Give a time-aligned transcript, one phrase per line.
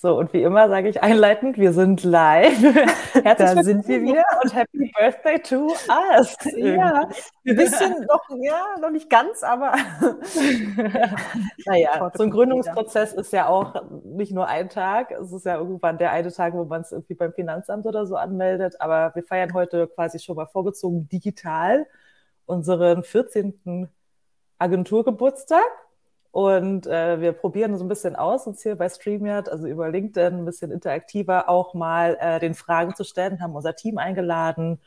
[0.00, 2.62] So, und wie immer sage ich einleitend, wir sind live.
[3.14, 5.72] Herzlich da sind wir wieder und Happy Birthday to
[6.16, 6.36] us.
[6.56, 7.08] Ja,
[7.44, 9.72] ein bisschen noch, ja, noch nicht ganz, aber.
[11.66, 13.74] naja, so ein Gründungsprozess ist ja auch
[14.04, 15.10] nicht nur ein Tag.
[15.10, 18.14] Es ist ja irgendwann der eine Tag, wo man es irgendwie beim Finanzamt oder so
[18.14, 18.80] anmeldet.
[18.80, 21.88] Aber wir feiern heute quasi schon mal vorgezogen digital
[22.46, 23.88] unseren 14.
[24.58, 25.87] Agenturgeburtstag.
[26.30, 30.38] Und äh, wir probieren so ein bisschen aus, uns hier bei StreamYard, also über LinkedIn,
[30.38, 34.78] ein bisschen interaktiver auch mal äh, den Fragen zu stellen, haben unser Team eingeladen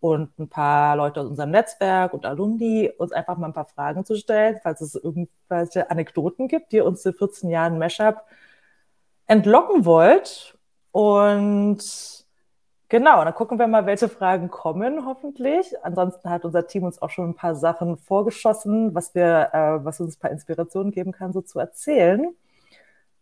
[0.00, 4.04] und ein paar Leute aus unserem Netzwerk und Alumni, uns einfach mal ein paar Fragen
[4.04, 8.22] zu stellen, falls es irgendwelche Anekdoten gibt, die ihr uns in 14 Jahren Mashup
[9.26, 10.56] entlocken wollt.
[10.92, 12.25] Und
[12.88, 15.74] Genau, dann gucken wir mal, welche Fragen kommen, hoffentlich.
[15.82, 20.00] Ansonsten hat unser Team uns auch schon ein paar Sachen vorgeschossen, was wir, äh, was
[20.00, 22.34] uns ein paar Inspirationen geben kann, so zu erzählen.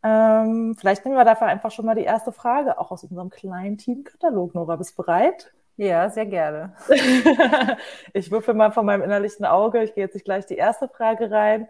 [0.02, 3.78] Ähm, vielleicht nehmen wir dafür einfach schon mal die erste Frage, auch aus unserem kleinen
[3.78, 4.54] Teamkatalog.
[4.54, 5.54] Nora, bist du bereit?
[5.76, 6.74] Ja, sehr gerne.
[8.12, 9.82] ich würfel mal von meinem innerlichen Auge.
[9.82, 11.68] Ich gehe jetzt nicht gleich die erste Frage rein.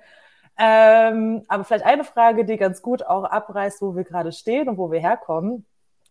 [0.58, 4.79] Ähm, aber vielleicht eine Frage, die ganz gut auch abreißt, wo wir gerade stehen und
[4.79, 5.64] wo wir herkommen.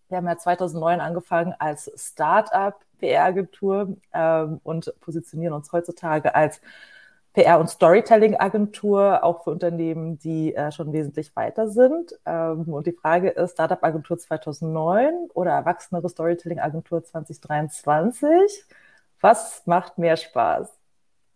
[0.09, 6.59] Wir haben ja 2009 angefangen als Start-up-PR-Agentur ähm, und positionieren uns heutzutage als
[7.33, 12.13] PR- und Storytelling-Agentur, auch für Unternehmen, die äh, schon wesentlich weiter sind.
[12.25, 18.65] Ähm, und die Frage ist, Startup-Agentur 2009 oder erwachsenere Storytelling-Agentur 2023?
[19.19, 20.69] Was macht mehr Spaß?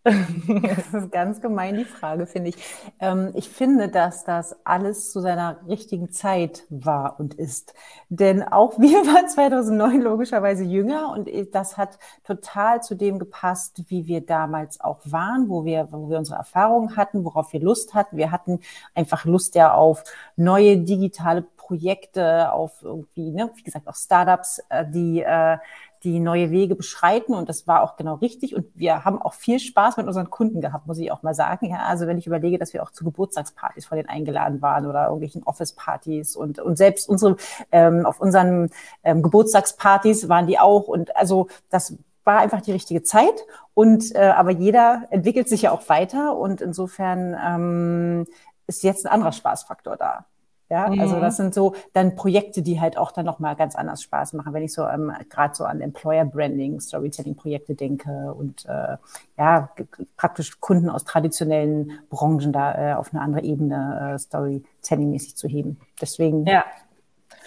[0.62, 2.56] Das ist ganz gemein, die Frage, finde ich.
[3.00, 7.74] Ähm, ich finde, dass das alles zu seiner richtigen Zeit war und ist.
[8.08, 14.06] Denn auch wir waren 2009 logischerweise jünger und das hat total zu dem gepasst, wie
[14.06, 18.16] wir damals auch waren, wo wir, wo wir unsere Erfahrungen hatten, worauf wir Lust hatten.
[18.16, 18.60] Wir hatten
[18.94, 20.04] einfach Lust ja auf
[20.36, 25.58] neue digitale Projekte, auf irgendwie, ne, wie gesagt, auch Startups, äh, die äh,
[26.04, 29.58] die neue Wege beschreiten und das war auch genau richtig und wir haben auch viel
[29.58, 31.70] Spaß mit unseren Kunden gehabt, muss ich auch mal sagen.
[31.70, 35.04] Ja, also wenn ich überlege, dass wir auch zu Geburtstagspartys von denen eingeladen waren oder
[35.04, 37.36] irgendwelchen Office-Partys und, und selbst unsere
[37.72, 38.70] ähm, auf unseren
[39.02, 44.18] ähm, Geburtstagspartys waren die auch und also das war einfach die richtige Zeit und äh,
[44.18, 48.26] aber jeder entwickelt sich ja auch weiter und insofern ähm,
[48.66, 50.26] ist jetzt ein anderer Spaßfaktor da.
[50.70, 51.00] Ja, also mhm.
[51.00, 54.52] also das sind so dann Projekte, die halt auch dann nochmal ganz anders Spaß machen,
[54.52, 58.96] wenn ich so ähm, gerade so an Employer Branding, Storytelling Projekte denke und äh,
[59.38, 59.70] ja,
[60.16, 65.48] praktisch Kunden aus traditionellen Branchen da äh, auf eine andere Ebene äh, Storytelling mäßig zu
[65.48, 65.78] heben.
[66.00, 66.64] Deswegen ja.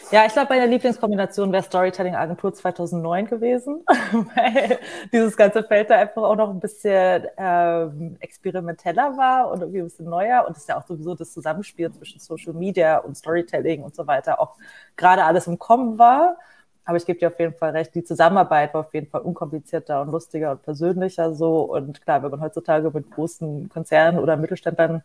[0.09, 3.81] Ja, ich glaube, meine Lieblingskombination wäre Storytelling Agentur 2009 gewesen,
[4.35, 4.79] weil
[5.13, 9.85] dieses ganze Feld da einfach auch noch ein bisschen ähm, experimenteller war und irgendwie ein
[9.85, 13.83] bisschen neuer und es ist ja auch sowieso das Zusammenspiel zwischen Social Media und Storytelling
[13.83, 14.57] und so weiter auch
[14.97, 16.37] gerade alles im Kommen war.
[16.83, 20.01] Aber ich gebe dir auf jeden Fall recht, die Zusammenarbeit war auf jeden Fall unkomplizierter
[20.01, 21.61] und lustiger und persönlicher so.
[21.61, 25.03] Und klar, wenn man heutzutage mit großen Konzernen oder Mittelständlern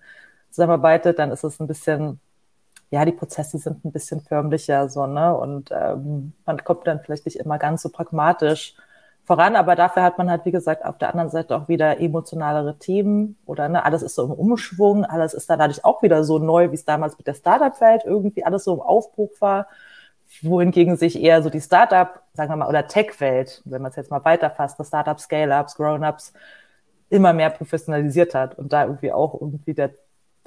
[0.51, 2.19] zusammenarbeitet, dann ist es ein bisschen
[2.91, 5.37] ja, die Prozesse sind ein bisschen förmlicher so, ne?
[5.37, 8.75] Und ähm, man kommt dann vielleicht nicht immer ganz so pragmatisch
[9.25, 12.79] voran, aber dafür hat man halt, wie gesagt, auf der anderen Seite auch wieder emotionalere
[12.79, 16.39] Themen oder ne, alles ist so im Umschwung, alles ist dann dadurch auch wieder so
[16.39, 19.67] neu, wie es damals mit der Startup-Welt irgendwie alles so im Aufbruch war,
[20.43, 24.11] wohingegen sich eher so die Startup, sagen wir mal, oder Tech-Welt, wenn man es jetzt
[24.13, 26.33] mal weiterfasst, das Startup, Scale-Ups, Grown-Ups,
[27.09, 29.93] immer mehr professionalisiert hat und da irgendwie auch irgendwie der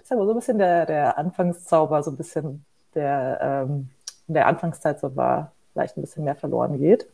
[0.01, 2.65] ist aber so ein bisschen der, der Anfangszauber, so ein bisschen
[2.95, 3.89] der ähm,
[4.27, 7.07] in der Anfangszeit so war, vielleicht ein bisschen mehr verloren geht.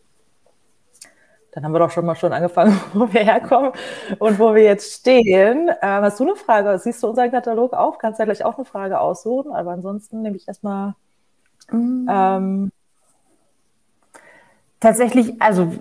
[1.52, 3.72] Dann haben wir doch schon mal schon angefangen, wo wir herkommen
[4.20, 5.70] und wo wir jetzt stehen.
[5.82, 6.78] Ähm, hast du eine Frage?
[6.80, 7.98] Siehst du unseren Katalog auf?
[7.98, 10.96] Kannst du ja gleich auch eine Frage aussuchen, aber ansonsten nehme ich erstmal.
[11.72, 12.08] Mhm.
[12.10, 12.72] Ähm,
[14.82, 15.72] Tatsächlich, also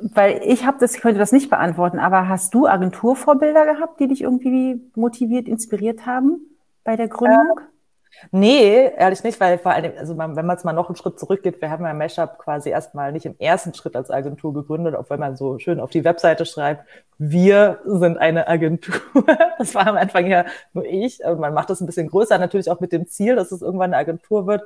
[0.00, 4.08] weil ich habe das, ich könnte das nicht beantworten, aber hast du Agenturvorbilder gehabt, die
[4.08, 6.40] dich irgendwie motiviert, inspiriert haben
[6.82, 7.60] bei der Gründung?
[7.60, 10.96] Äh, nee, ehrlich nicht, weil vor allem, also man, wenn man jetzt mal noch einen
[10.96, 14.96] Schritt zurückgeht, wir haben ja Mashup quasi erstmal nicht im ersten Schritt als Agentur gegründet,
[14.96, 16.88] auch wenn man so schön auf die Webseite schreibt,
[17.18, 19.00] wir sind eine Agentur.
[19.58, 21.24] Das war am Anfang ja nur ich.
[21.24, 23.94] Also man macht das ein bisschen größer, natürlich auch mit dem Ziel, dass es irgendwann
[23.94, 24.62] eine Agentur wird.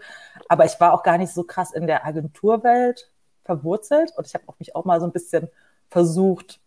[0.48, 3.10] Aber ich war auch gar nicht so krass in der Agenturwelt
[3.48, 5.48] verwurzelt und ich habe mich auch mal so ein bisschen
[5.88, 6.60] versucht,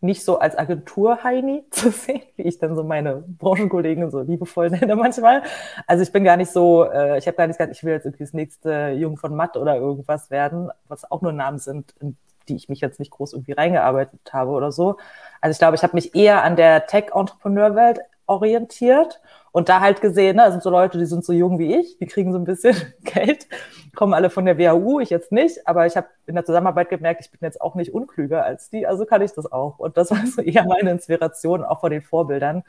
[0.00, 4.94] nicht so als Agentur-Heini zu sehen, wie ich dann so meine Branchenkollegen so liebevoll nenne
[4.94, 5.42] manchmal.
[5.88, 8.06] Also ich bin gar nicht so, äh, ich habe gar nicht gesagt, ich will jetzt
[8.06, 12.16] irgendwie das nächste Jung von Matt oder irgendwas werden, was auch nur Namen sind, in
[12.48, 14.96] die ich mich jetzt nicht groß irgendwie reingearbeitet habe oder so.
[15.40, 19.20] Also ich glaube, ich habe mich eher an der Tech-Entrepreneur-Welt orientiert
[19.58, 22.06] Und da halt gesehen, ne, sind so Leute, die sind so jung wie ich, die
[22.06, 23.48] kriegen so ein bisschen Geld,
[23.96, 27.22] kommen alle von der WHU, ich jetzt nicht, aber ich habe in der Zusammenarbeit gemerkt,
[27.22, 29.80] ich bin jetzt auch nicht unklüger als die, also kann ich das auch.
[29.80, 32.62] Und das war so eher meine Inspiration, auch von den Vorbildern,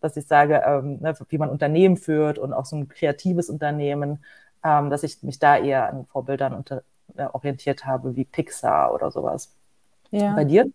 [0.00, 4.24] dass ich sage, ähm, ne, wie man Unternehmen führt und auch so ein kreatives Unternehmen,
[4.62, 6.84] ähm, dass ich mich da eher an Vorbildern unter,
[7.16, 9.52] äh, orientiert habe, wie Pixar oder sowas.
[10.12, 10.32] Ja.
[10.36, 10.70] Bei dir?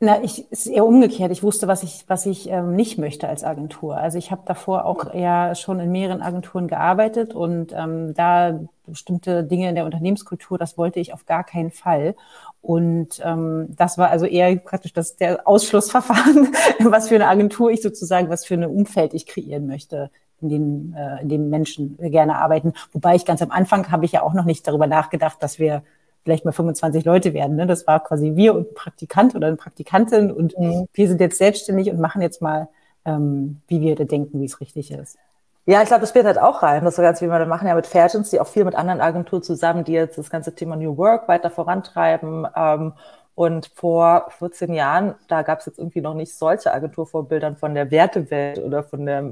[0.00, 1.30] Na, ich ist eher umgekehrt.
[1.30, 3.96] Ich wusste, was ich, was ich ähm, nicht möchte als Agentur.
[3.96, 9.44] Also ich habe davor auch eher schon in mehreren Agenturen gearbeitet und ähm, da bestimmte
[9.44, 12.16] Dinge in der Unternehmenskultur, das wollte ich auf gar keinen Fall.
[12.60, 16.48] Und ähm, das war also eher praktisch das der Ausschlussverfahren,
[16.80, 20.94] was für eine Agentur ich sozusagen, was für ein Umfeld ich kreieren möchte, in dem,
[20.98, 22.74] äh, in dem Menschen gerne arbeiten.
[22.92, 25.82] Wobei ich ganz am Anfang habe ich ja auch noch nicht darüber nachgedacht, dass wir
[26.24, 27.56] vielleicht mal 25 Leute werden.
[27.56, 27.66] Ne?
[27.66, 30.88] Das war quasi wir und ein Praktikant oder eine Praktikantin und mhm.
[30.92, 32.68] wir sind jetzt selbstständig und machen jetzt mal,
[33.04, 35.18] ähm, wie wir da denken, wie es richtig ist.
[35.66, 36.84] Ja, ich glaube, das spielt halt auch rein.
[36.84, 39.00] Das ist so ganz, wie wir machen ja mit Fairgens, die auch viel mit anderen
[39.00, 42.46] Agenturen zusammen, die jetzt das ganze Thema New Work weiter vorantreiben.
[42.54, 42.92] Ähm,
[43.34, 47.90] und vor 14 Jahren, da gab es jetzt irgendwie noch nicht solche Agenturvorbildern von der
[47.90, 49.24] Wertewelt oder von der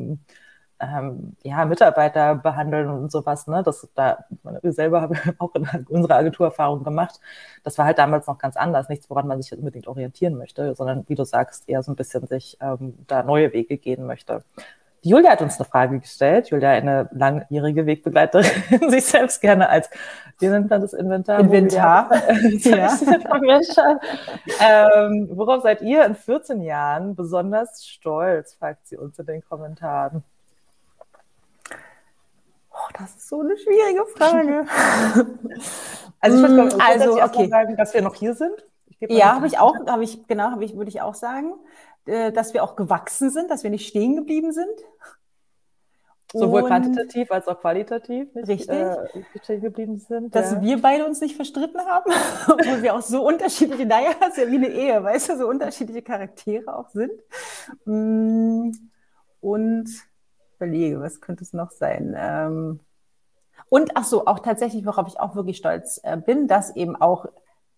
[0.83, 3.63] ähm, ja, Mitarbeiter behandeln und sowas, ne?
[3.63, 4.25] Das da,
[4.63, 7.21] wir selber haben auch in unserer Agenturerfahrung gemacht.
[7.63, 11.05] Das war halt damals noch ganz anders, nichts, woran man sich unbedingt orientieren möchte, sondern
[11.09, 14.43] wie du sagst, eher so ein bisschen sich ähm, da neue Wege gehen möchte.
[15.05, 16.51] Die Julia hat uns eine Frage gestellt.
[16.51, 19.91] Julia, eine langjährige Wegbegleiterin, sich selbst gerne als,
[20.39, 21.41] wie nennt man das Inventar?
[21.41, 22.09] Inventar.
[22.61, 22.97] ja.
[24.61, 30.23] ähm, worauf seid ihr in 14 Jahren besonders stolz, fragt sie uns in den Kommentaren.
[32.99, 34.67] Das ist so eine schwierige Frage.
[36.21, 37.49] also ich würde mm, also, okay.
[37.49, 38.65] sagen, dass wir noch hier sind.
[39.01, 41.55] Ja, habe ich auch, habe ich, genau, habe ich, würde ich auch sagen,
[42.07, 44.79] äh, dass wir auch gewachsen sind, dass wir nicht stehen geblieben sind.
[46.33, 48.71] Sowohl Und quantitativ als auch qualitativ nicht richtig.
[48.71, 48.97] Äh,
[49.43, 50.35] stehen geblieben sind.
[50.35, 50.63] Dass ja.
[50.63, 52.11] wir beide uns nicht verstritten haben,
[52.49, 56.03] obwohl wir auch so unterschiedliche, naja, ist ja wie eine Ehe, weißt du, so unterschiedliche
[56.03, 57.13] Charaktere auch sind.
[57.85, 58.71] Mm,
[59.41, 59.89] und
[60.63, 62.15] überlege, was könnte es noch sein?
[62.17, 62.81] Ähm,
[63.69, 67.27] und ach so, auch tatsächlich, worauf ich auch wirklich stolz äh, bin, dass eben auch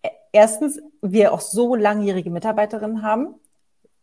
[0.02, 3.34] äh, erstens wir auch so langjährige Mitarbeiterinnen haben.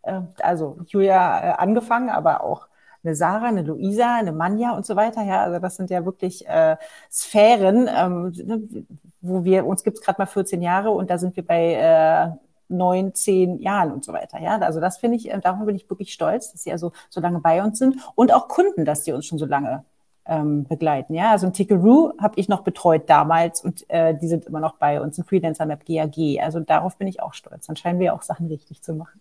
[0.03, 2.67] Äh, also Julia äh, angefangen, aber auch
[3.03, 5.23] eine Sarah, eine Luisa, eine Manja und so weiter.
[5.23, 6.77] Ja, also das sind ja wirklich äh,
[7.11, 8.85] Sphären, ähm, ne,
[9.21, 12.50] wo wir uns gibt es gerade mal 14 Jahre und da sind wir bei äh,
[12.71, 14.39] neun, zehn Jahren und so weiter.
[14.39, 17.21] Ja, also das finde ich, äh, darüber bin ich wirklich stolz, dass sie also so
[17.21, 19.83] lange bei uns sind und auch Kunden, dass die uns schon so lange
[20.25, 21.13] ähm, begleiten.
[21.13, 24.75] Ja, also ein Tickeroo habe ich noch betreut damals und äh, die sind immer noch
[24.75, 26.39] bei uns, ein Freelancer Map GAG.
[26.41, 27.67] Also darauf bin ich auch stolz.
[27.67, 29.19] Dann scheinen wir auch Sachen richtig zu machen.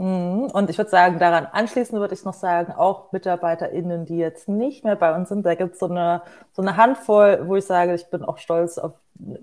[0.00, 0.44] Mhm.
[0.54, 4.82] Und ich würde sagen, daran anschließend würde ich noch sagen, auch MitarbeiterInnen, die jetzt nicht
[4.82, 7.94] mehr bei uns sind, da gibt es so eine, so eine Handvoll, wo ich sage,
[7.94, 8.92] ich bin auch stolz auf,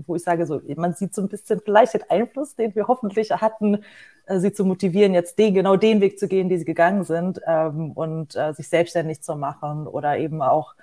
[0.07, 3.30] wo ich sage, so, man sieht so ein bisschen vielleicht den Einfluss, den wir hoffentlich
[3.31, 3.83] hatten,
[4.25, 7.39] äh, sie zu motivieren, jetzt den, genau den Weg zu gehen, die sie gegangen sind
[7.45, 10.74] ähm, und äh, sich selbstständig zu machen oder eben auch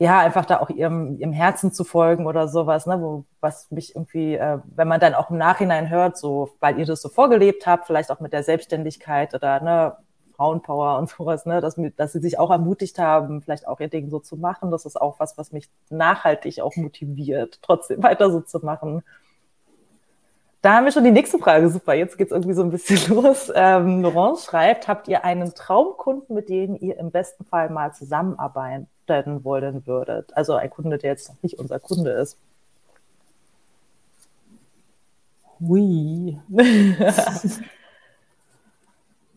[0.00, 3.94] ja, einfach da auch ihrem, ihrem Herzen zu folgen oder sowas, ne, wo, was mich
[3.94, 7.66] irgendwie, äh, wenn man dann auch im Nachhinein hört, so, weil ihr das so vorgelebt
[7.66, 9.96] habt, vielleicht auch mit der Selbstständigkeit oder, ne,
[10.36, 14.08] Frauenpower und sowas, ne, dass, dass sie sich auch ermutigt haben, vielleicht auch ihr Ding
[14.08, 14.70] so zu machen.
[14.70, 19.02] Das ist auch was, was mich nachhaltig auch motiviert, trotzdem weiter so zu machen.
[20.62, 21.68] Da haben wir schon die nächste Frage.
[21.68, 23.52] Super, jetzt geht's irgendwie so ein bisschen los.
[23.54, 28.88] Ähm, Laurence schreibt, habt ihr einen Traumkunden, mit dem ihr im besten Fall mal zusammenarbeiten
[29.10, 30.34] werden wollen würdet?
[30.34, 32.38] Also ein Kunde, der jetzt noch nicht unser Kunde ist.
[35.60, 36.40] Ui.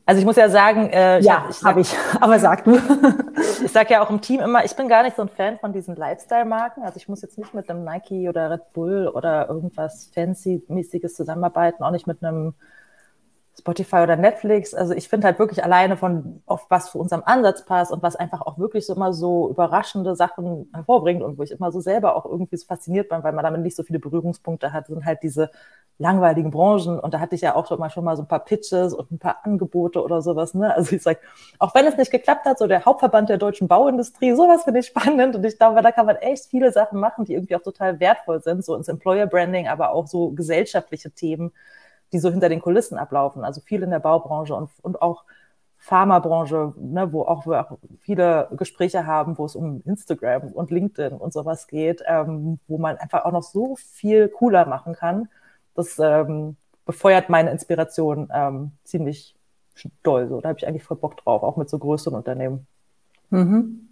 [0.06, 2.78] Also ich muss ja sagen, äh, ja, habe ich, hab ich, aber sag du.
[3.64, 5.72] ich sage ja auch im Team immer, ich bin gar nicht so ein Fan von
[5.72, 6.84] diesen Lifestyle-Marken.
[6.84, 11.84] Also ich muss jetzt nicht mit einem Nike oder Red Bull oder irgendwas Fancy-mäßiges zusammenarbeiten,
[11.84, 12.54] auch nicht mit einem
[13.64, 14.74] Spotify oder Netflix.
[14.74, 18.18] Also ich finde halt wirklich alleine von, auf was für unserem Ansatz passt und was
[18.18, 22.18] einfach auch wirklich so immer so überraschende Sachen hervorbringt und wo ich immer so selber
[22.18, 25.24] auch irgendwie so fasziniert bin, weil man damit nicht so viele Berührungspunkte hat, sind halt
[25.24, 25.50] diese
[25.98, 27.00] langweiligen Branchen.
[27.00, 29.12] Und da hatte ich ja auch schon mal, schon mal so ein paar Pitches und
[29.12, 30.54] ein paar Angebote oder sowas.
[30.54, 30.76] Ne?
[30.76, 31.20] Also ich sag,
[31.58, 34.88] auch wenn es nicht geklappt hat, so der Hauptverband der deutschen Bauindustrie, sowas finde ich
[34.88, 35.38] spannend.
[35.38, 38.42] Und ich glaube, da kann man echt viele Sachen machen, die irgendwie auch total wertvoll
[38.42, 41.54] sind, so ins Employer Branding, aber auch so gesellschaftliche Themen
[42.14, 43.44] die so hinter den Kulissen ablaufen.
[43.44, 45.24] Also viel in der Baubranche und, und auch
[45.78, 51.18] Pharmabranche, ne, wo auch wir auch viele Gespräche haben, wo es um Instagram und LinkedIn
[51.18, 55.28] und sowas geht, ähm, wo man einfach auch noch so viel cooler machen kann.
[55.76, 56.56] Das ähm,
[56.86, 59.36] befeuert meine Inspiration ähm, ziemlich
[60.04, 60.30] doll.
[60.30, 62.66] So, da habe ich eigentlich voll Bock drauf, auch mit so größeren Unternehmen.
[63.30, 63.90] Mhm.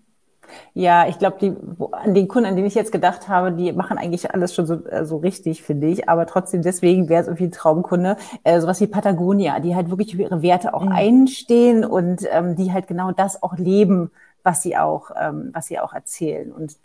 [0.74, 1.54] Ja, ich glaube, die
[1.92, 4.86] an den Kunden, an denen ich jetzt gedacht habe, die machen eigentlich alles schon so,
[4.86, 6.10] äh, so richtig, finde ich.
[6.10, 8.18] Aber trotzdem, deswegen wäre es irgendwie ein Traumkunde.
[8.44, 10.92] Äh, sowas wie Patagonia, die halt wirklich für ihre Werte auch mhm.
[10.92, 14.12] einstehen und ähm, die halt genau das auch leben,
[14.44, 16.52] was sie auch, ähm, was sie auch erzählen.
[16.52, 16.78] Und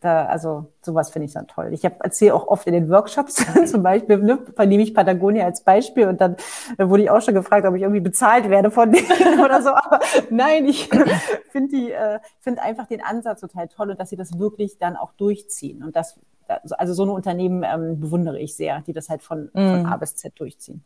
[0.00, 1.70] da, also sowas finde ich dann toll.
[1.72, 6.06] Ich erzähle auch oft in den Workshops, zum Beispiel, ne, nehme ich Patagonia als Beispiel
[6.06, 6.36] und dann
[6.76, 9.70] da wurde ich auch schon gefragt, ob ich irgendwie bezahlt werde von denen oder so.
[9.70, 10.88] Aber nein, ich
[11.50, 14.96] finde die, äh, finde einfach den Ansatz total toll und dass sie das wirklich dann
[14.96, 15.82] auch durchziehen.
[15.82, 19.82] Und das, also so eine Unternehmen ähm, bewundere ich sehr, die das halt von, von
[19.82, 19.86] mm.
[19.86, 20.84] A bis Z durchziehen.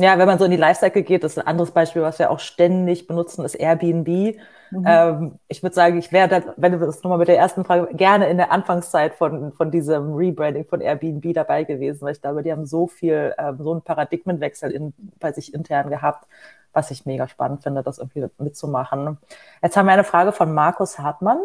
[0.00, 2.30] Ja, wenn man so in die Lifecycle geht, das ist ein anderes Beispiel, was wir
[2.30, 4.36] auch ständig benutzen, ist Airbnb.
[4.70, 4.84] Mhm.
[4.86, 8.28] Ähm, ich würde sagen, ich wäre, wenn du das nochmal mit der ersten Frage, gerne
[8.28, 12.52] in der Anfangszeit von, von diesem Rebranding von Airbnb dabei gewesen, weil ich glaube, die
[12.52, 16.28] haben so viel, ähm, so einen Paradigmenwechsel in, bei sich intern gehabt,
[16.72, 19.18] was ich mega spannend finde, das irgendwie mitzumachen.
[19.62, 21.40] Jetzt haben wir eine Frage von Markus Hartmann.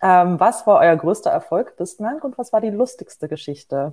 [0.00, 3.92] Ähm, was war euer größter Erfolg bislang und was war die lustigste Geschichte?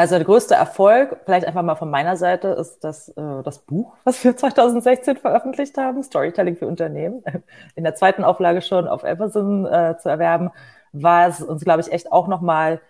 [0.00, 3.98] Also der größte Erfolg, vielleicht einfach mal von meiner Seite, ist das, äh, das Buch,
[4.04, 7.22] was wir 2016 veröffentlicht haben, Storytelling für Unternehmen,
[7.74, 10.52] in der zweiten Auflage schon auf Amazon äh, zu erwerben,
[10.92, 12.80] war es uns, glaube ich, echt auch nochmal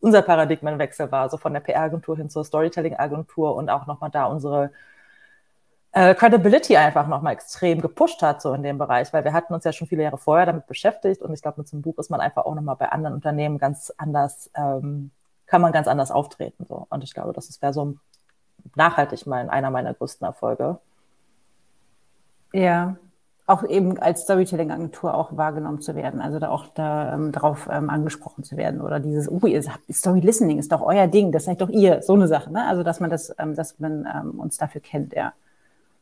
[0.00, 4.72] unser Paradigmenwechsel war, so von der PR-Agentur hin zur Storytelling-Agentur und auch nochmal da unsere
[5.92, 9.64] äh, Credibility einfach nochmal extrem gepusht hat, so in dem Bereich, weil wir hatten uns
[9.64, 12.10] ja schon viele Jahre vorher damit beschäftigt und ich glaube, mit so einem Buch ist
[12.10, 15.12] man einfach auch nochmal bei anderen Unternehmen ganz anders ähm,
[15.52, 16.64] kann man ganz anders auftreten.
[16.66, 16.86] So.
[16.88, 17.96] Und ich glaube, das wäre so
[18.74, 20.78] nachhaltig mal einer meiner größten Erfolge.
[22.54, 22.96] Ja,
[23.46, 27.90] auch eben als Storytelling-Agentur auch wahrgenommen zu werden, also da auch da, ähm, darauf ähm,
[27.90, 31.44] angesprochen zu werden oder dieses, oh, ihr sagt, Story Listening ist doch euer Ding, das
[31.44, 32.66] seid doch ihr, so eine Sache, ne?
[32.66, 35.34] Also dass man das, ähm, dass man ähm, uns dafür kennt, ja.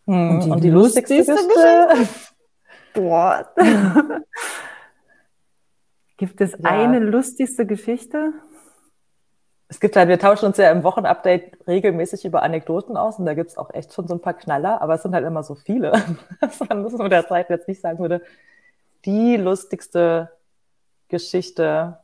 [0.07, 2.09] Hm, und die, und die lustigste, lustigste Geschichte?
[2.95, 3.49] Boah.
[6.19, 6.59] Gibt es ja.
[6.71, 8.33] eine lustigste Geschichte?
[9.71, 13.35] Es gibt halt, wir tauschen uns ja im Wochenupdate regelmäßig über Anekdoten aus und da
[13.35, 15.93] gibt's auch echt schon so ein paar Knaller, aber es sind halt immer so viele,
[16.41, 18.21] dass man das mit der Zeit jetzt nicht sagen würde,
[19.05, 20.29] die lustigste
[21.09, 21.99] Geschichte,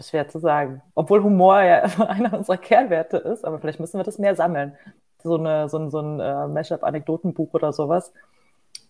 [0.00, 0.82] schwer zu sagen.
[0.96, 4.76] Obwohl Humor ja einer unserer Kernwerte ist, aber vielleicht müssen wir das mehr sammeln.
[5.22, 8.12] So, eine, so ein, so ein äh, Mashup-Anekdotenbuch oder sowas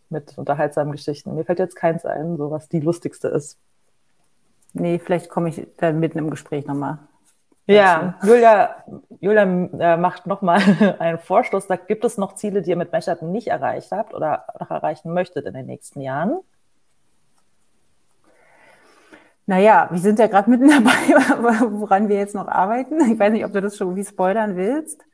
[0.09, 1.35] mit unterhaltsamen Geschichten.
[1.35, 3.59] Mir fällt jetzt keins ein, so was die lustigste ist.
[4.73, 6.99] Nee, vielleicht komme ich dann mitten im Gespräch nochmal
[7.75, 8.85] ja, Julia,
[9.21, 10.61] Julia äh, macht nochmal
[10.99, 11.67] einen Vorstoß.
[11.67, 15.13] Da gibt es noch Ziele, die ihr mit Mashup nicht erreicht habt oder noch erreichen
[15.13, 16.41] möchtet in den nächsten Jahren?
[19.47, 23.01] Naja, wir sind ja gerade mitten dabei, woran wir jetzt noch arbeiten.
[23.13, 25.05] Ich weiß nicht, ob du das schon irgendwie spoilern willst.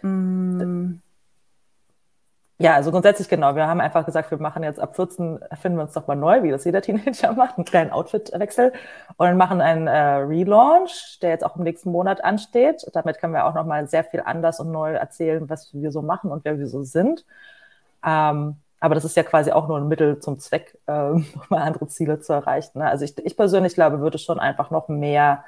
[0.00, 1.01] Mm.
[2.62, 3.56] Ja, also grundsätzlich genau.
[3.56, 6.44] Wir haben einfach gesagt, wir machen jetzt ab 14, erfinden wir uns doch mal neu,
[6.44, 8.72] wie das jeder Teenager macht, einen kleinen Outfitwechsel
[9.16, 12.86] und machen einen äh, Relaunch, der jetzt auch im nächsten Monat ansteht.
[12.92, 16.30] Damit können wir auch nochmal sehr viel anders und neu erzählen, was wir so machen
[16.30, 17.24] und wer wir so sind.
[18.06, 20.92] Ähm, aber das ist ja quasi auch nur ein Mittel zum Zweck, äh,
[21.48, 22.78] mal andere Ziele zu erreichen.
[22.78, 22.88] Ne?
[22.88, 25.42] Also ich, ich persönlich glaube, würde schon einfach noch mehr,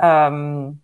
[0.00, 0.80] ähm,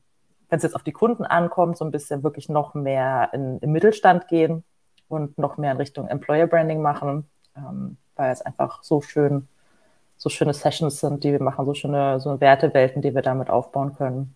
[0.50, 3.72] wenn es jetzt auf die Kunden ankommt, so ein bisschen wirklich noch mehr in, im
[3.72, 4.62] Mittelstand gehen
[5.08, 7.24] und noch mehr in Richtung Employer Branding machen,
[7.56, 9.48] ähm, weil es einfach so schön,
[10.16, 13.94] so schöne Sessions sind, die wir machen, so schöne so Wertewelten, die wir damit aufbauen
[13.94, 14.34] können.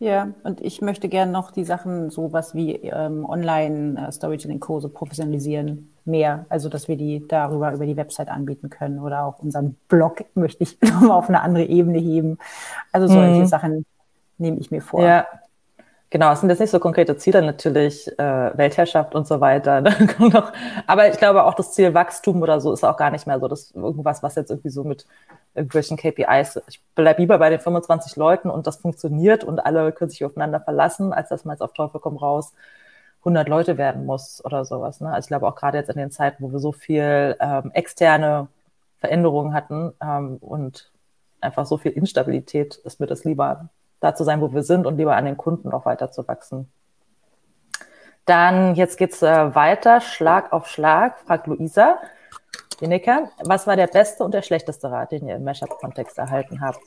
[0.00, 6.46] Ja, und ich möchte gerne noch die Sachen, sowas wie ähm, Online-Storytelling-Kurse professionalisieren, mehr.
[6.48, 10.64] Also, dass wir die darüber über die Website anbieten können oder auch unseren Blog möchte
[10.64, 12.38] ich nochmal auf eine andere Ebene heben.
[12.92, 13.46] Also, solche mhm.
[13.46, 13.86] Sachen
[14.36, 15.02] nehme ich mir vor.
[15.02, 15.26] Ja,
[16.14, 19.80] Genau, es sind jetzt nicht so konkrete Ziele, natürlich äh, Weltherrschaft und so weiter.
[20.20, 20.52] Ne?
[20.86, 23.48] Aber ich glaube auch das Ziel Wachstum oder so ist auch gar nicht mehr so,
[23.48, 25.08] dass irgendwas, was jetzt irgendwie so mit
[25.56, 30.08] irgendwelchen KPIs, ich bleibe lieber bei den 25 Leuten und das funktioniert und alle können
[30.08, 32.52] sich aufeinander verlassen, als dass man jetzt auf Teufel komm raus
[33.22, 35.00] 100 Leute werden muss oder sowas.
[35.00, 35.08] Ne?
[35.08, 38.46] Also ich glaube auch gerade jetzt in den Zeiten, wo wir so viel ähm, externe
[39.00, 40.92] Veränderungen hatten ähm, und
[41.40, 43.68] einfach so viel Instabilität, ist mir das lieber
[44.04, 46.70] da zu sein, wo wir sind und lieber an den Kunden auch weiter zu wachsen.
[48.26, 51.98] Dann, jetzt geht's äh, weiter, Schlag auf Schlag, fragt Luisa.
[52.80, 56.80] Jenika, was war der beste und der schlechteste Rat, den ihr im Mashup-Kontext erhalten habt?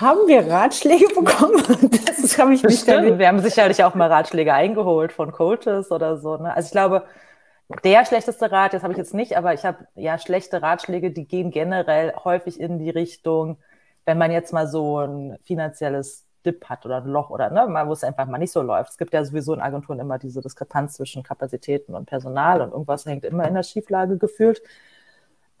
[0.00, 1.62] Haben wir Ratschläge bekommen?
[2.06, 6.36] Das habe ich nicht Wir haben sicherlich auch mal Ratschläge eingeholt von Coaches oder so.
[6.36, 6.54] Ne?
[6.54, 7.04] Also ich glaube,
[7.84, 11.26] der schlechteste Rat, das habe ich jetzt nicht, aber ich habe ja schlechte Ratschläge, die
[11.26, 13.58] gehen generell häufig in die Richtung,
[14.04, 17.88] wenn man jetzt mal so ein finanzielles Dip hat oder ein Loch oder ne, mal,
[17.88, 18.90] wo es einfach mal nicht so läuft.
[18.90, 23.06] Es gibt ja sowieso in Agenturen immer diese Diskrepanz zwischen Kapazitäten und Personal und irgendwas
[23.06, 24.62] hängt immer in der Schieflage gefühlt.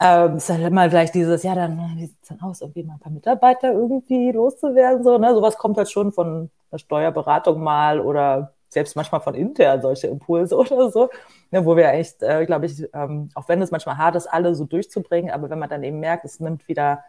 [0.00, 2.94] Ähm, ist halt immer gleich dieses, ja, dann, wie sieht es dann aus, irgendwie mal
[2.94, 5.32] ein paar Mitarbeiter irgendwie loszuwerden, so, ne?
[5.34, 10.56] Sowas kommt halt schon von der Steuerberatung mal oder selbst manchmal von intern solche Impulse
[10.58, 11.08] oder so,
[11.50, 14.54] ne, wo wir echt, äh, glaube ich, ähm, auch wenn es manchmal hart ist, alle
[14.54, 17.04] so durchzubringen, aber wenn man dann eben merkt, es nimmt wieder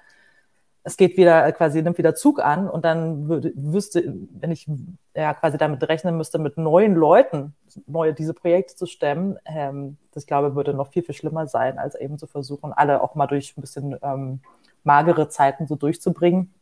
[0.87, 4.67] es geht wieder quasi, nimmt wieder Zug an und dann würde, wüsste, wenn ich
[5.15, 7.55] ja quasi damit rechnen müsste, mit neuen Leuten
[7.87, 11.95] neue diese Projekte zu stemmen, ähm, das glaube würde noch viel, viel schlimmer sein, als
[11.95, 14.41] eben zu versuchen, alle auch mal durch ein bisschen ähm,
[14.83, 16.53] magere Zeiten so durchzubringen.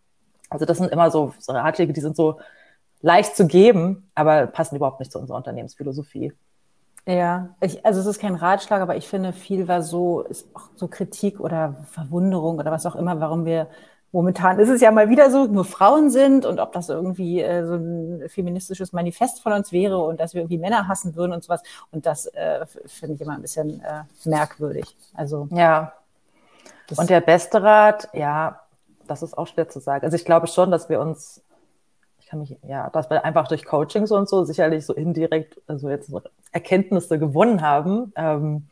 [0.49, 2.39] Also das sind immer so, so Ratschläge, die sind so
[3.01, 6.31] leicht zu geben, aber passen überhaupt nicht zu unserer Unternehmensphilosophie.
[7.05, 10.69] Ja, ich, also es ist kein Ratschlag, aber ich finde, viel war so, ist auch
[10.75, 13.67] so Kritik oder Verwunderung oder was auch immer, warum wir
[14.13, 17.65] Momentan ist es ja mal wieder so, nur Frauen sind und ob das irgendwie äh,
[17.65, 21.43] so ein feministisches Manifest von uns wäre und dass wir irgendwie Männer hassen würden und
[21.43, 21.63] sowas.
[21.91, 24.95] Und das äh, finde ich immer ein bisschen äh, merkwürdig.
[25.15, 25.93] Also ja.
[26.95, 28.59] Und der beste Rat, ja,
[29.07, 30.05] das ist auch schwer zu sagen.
[30.05, 31.41] Also ich glaube schon, dass wir uns,
[32.19, 35.89] ich kann mich, ja, dass wir einfach durch Coachings und so sicherlich so indirekt, also
[35.89, 38.13] jetzt so Erkenntnisse gewonnen haben.
[38.15, 38.67] Ähm,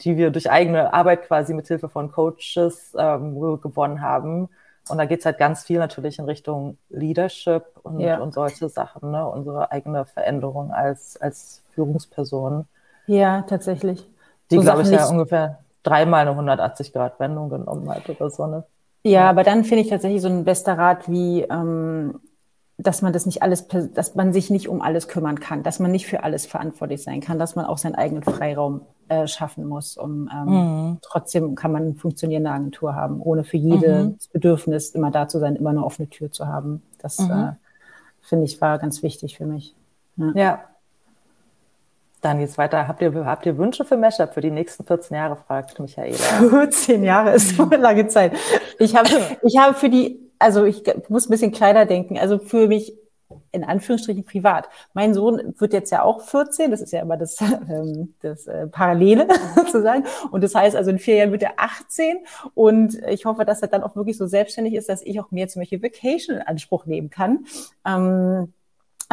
[0.00, 4.48] die wir durch eigene Arbeit quasi mit Hilfe von Coaches ähm, gewonnen haben,
[4.88, 8.18] und da geht es halt ganz viel natürlich in Richtung Leadership und, ja.
[8.18, 9.26] und solche Sachen, ne?
[9.26, 12.66] unsere eigene Veränderung als, als Führungsperson.
[13.06, 14.06] Ja, tatsächlich.
[14.50, 18.46] Die, so glaube ich, ja ungefähr dreimal eine 180-Grad-Wendung genommen hat oder so.
[18.46, 18.64] Ne?
[19.04, 22.20] Ja, aber dann finde ich tatsächlich so ein bester Rat wie, ähm,
[22.82, 25.90] dass man das nicht alles, dass man sich nicht um alles kümmern kann, dass man
[25.90, 29.96] nicht für alles verantwortlich sein kann, dass man auch seinen eigenen Freiraum äh, schaffen muss.
[29.96, 30.98] Um, ähm, mhm.
[31.02, 34.16] Trotzdem kann man eine funktionierende Agentur haben, ohne für jedes mhm.
[34.32, 36.82] Bedürfnis immer da zu sein, immer eine offene Tür zu haben.
[36.98, 37.30] Das mhm.
[37.30, 37.52] äh,
[38.22, 39.74] finde ich war ganz wichtig für mich.
[40.16, 40.32] Ja.
[40.34, 40.60] ja.
[42.20, 42.86] Dann geht's weiter.
[42.86, 46.16] Habt ihr, habt ihr Wünsche für Mashup für die nächsten 14 Jahre, fragt Michaela.
[46.50, 48.32] 14 Jahre ist so eine lange Zeit.
[48.78, 49.08] Ich habe
[49.42, 52.18] ich habe für die, also ich muss ein bisschen kleiner denken.
[52.18, 52.94] Also für mich
[53.52, 54.68] in Anführungsstrichen privat.
[54.94, 58.66] Mein Sohn wird jetzt ja auch 14, das ist ja immer das, ähm, das äh,
[58.66, 60.04] Parallele sozusagen.
[60.30, 62.18] Und das heißt also, in vier Jahren wird er 18
[62.54, 65.48] und ich hoffe, dass er dann auch wirklich so selbstständig ist, dass ich auch mehr
[65.48, 67.46] zum Beispiel Vacation in Anspruch nehmen kann.
[67.86, 68.52] Ähm,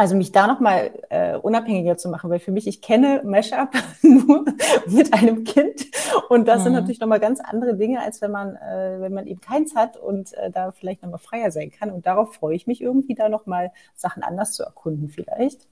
[0.00, 3.68] also mich da nochmal äh, unabhängiger zu machen, weil für mich, ich kenne Mashup
[4.02, 4.46] nur
[4.86, 5.88] mit einem Kind
[6.30, 6.64] und das mhm.
[6.64, 9.98] sind natürlich nochmal ganz andere Dinge, als wenn man, äh, wenn man eben keins hat
[9.98, 11.90] und äh, da vielleicht nochmal freier sein kann.
[11.90, 15.68] Und darauf freue ich mich irgendwie, da nochmal Sachen anders zu erkunden vielleicht.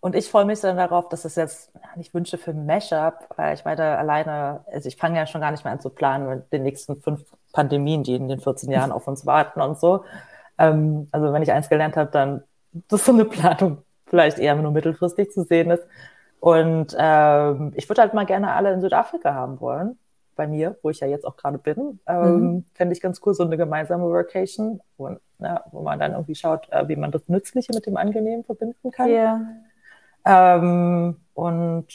[0.00, 3.64] Und ich freue mich dann darauf, dass es jetzt nicht Wünsche für Mashup, weil ich
[3.64, 6.64] meine, alleine, also ich fange ja schon gar nicht mehr an zu planen mit den
[6.64, 10.02] nächsten fünf Pandemien, die in den 14 Jahren auf uns warten und so.
[10.58, 14.72] Ähm, also wenn ich eins gelernt habe, dann dass so eine Planung vielleicht eher nur
[14.72, 15.86] mittelfristig zu sehen ist.
[16.40, 19.98] Und ähm, ich würde halt mal gerne alle in Südafrika haben wollen,
[20.36, 22.00] bei mir, wo ich ja jetzt auch gerade bin.
[22.06, 22.64] Ähm, mhm.
[22.74, 25.08] Fände ich ganz cool, so eine gemeinsame Workation, wo,
[25.40, 28.90] ja, wo man dann irgendwie schaut, äh, wie man das Nützliche mit dem Angenehmen verbinden
[28.92, 29.08] kann.
[29.08, 29.40] Yeah.
[30.24, 31.86] Ähm, und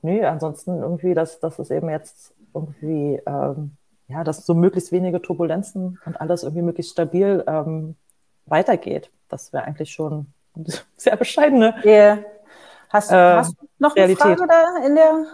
[0.00, 3.72] nee, ansonsten irgendwie, dass, dass es eben jetzt irgendwie, ähm,
[4.08, 7.96] ja, dass so möglichst wenige Turbulenzen und alles irgendwie möglichst stabil ähm,
[8.52, 9.10] weitergeht.
[9.28, 10.26] Das wäre eigentlich schon
[10.96, 11.74] sehr bescheidene.
[11.84, 12.18] Yeah.
[12.88, 14.22] Hast, äh, hast, du noch eine Realität.
[14.22, 15.24] Frage da in der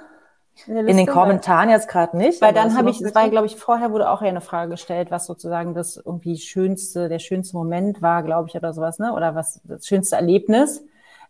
[0.66, 2.40] in, in, den Kommentaren jetzt gerade nicht.
[2.40, 5.26] Weil dann habe ich, es war, glaube ich, vorher wurde auch eine Frage gestellt, was
[5.26, 9.12] sozusagen das irgendwie schönste, der schönste Moment war, glaube ich, oder sowas, ne?
[9.12, 10.84] Oder was das schönste Erlebnis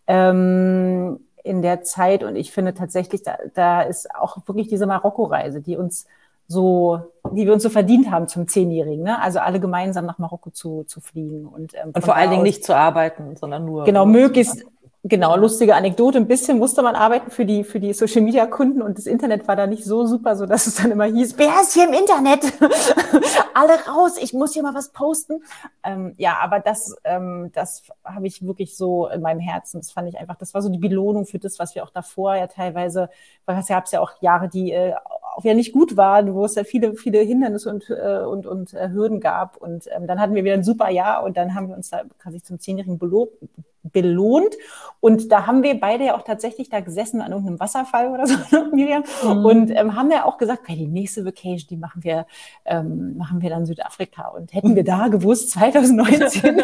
[0.06, 2.22] ähm, in der Zeit.
[2.22, 6.06] Und ich finde tatsächlich, da, da ist auch wirklich diese Marokko-Reise, die uns
[6.48, 7.00] so,
[7.32, 9.04] die wir uns so verdient haben zum Zehnjährigen.
[9.04, 9.20] Ne?
[9.20, 11.46] Also alle gemeinsam nach Marokko zu, zu fliegen.
[11.46, 13.84] Und, ähm, und vor allen Dingen nicht zu arbeiten, sondern nur.
[13.84, 14.64] Genau, möglichst
[15.04, 16.18] Genau, lustige Anekdote.
[16.18, 19.46] Ein bisschen musste man arbeiten für die, für die Social Media Kunden und das Internet
[19.46, 21.94] war da nicht so super, so dass es dann immer hieß, wer ist hier im
[21.94, 22.40] Internet?
[23.54, 25.44] Alle raus, ich muss hier mal was posten.
[25.84, 29.80] Ähm, ja, aber das, ähm, das habe ich wirklich so in meinem Herzen.
[29.80, 32.34] Das fand ich einfach, das war so die Belohnung für das, was wir auch davor
[32.34, 33.08] ja teilweise,
[33.46, 34.94] weil es ja, ja auch Jahre, die äh,
[35.38, 38.74] auch ja nicht gut waren, wo es ja viele, viele Hindernisse und, äh, und, und
[38.74, 39.56] äh, Hürden gab.
[39.56, 42.02] Und ähm, dann hatten wir wieder ein super Jahr und dann haben wir uns da
[42.18, 44.54] quasi zum zehnjährigen belohnt.
[45.00, 48.36] Und da haben wir beide ja auch tatsächlich da gesessen an irgendeinem Wasserfall oder so,
[48.74, 49.04] Miriam.
[49.22, 49.44] Mhm.
[49.44, 52.26] Und ähm, haben ja auch gesagt, okay, die nächste Vacation, die machen wir,
[52.64, 54.28] ähm, machen wir dann Südafrika.
[54.28, 56.56] Und hätten wir da gewusst, 2019,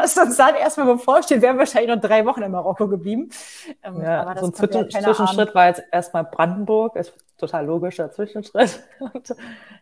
[0.00, 3.30] was uns dann erstmal bevorsteht, wären wir wahrscheinlich noch drei Wochen in Marokko geblieben.
[3.82, 8.82] Ähm, ja, so ein Zwischen Zwischenschritt war jetzt erstmal Brandenburg, ist total logischer Zwischenschritt.
[9.00, 9.34] Und,